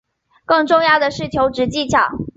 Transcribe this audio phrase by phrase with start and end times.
[0.47, 2.09] 更重要的是求职技巧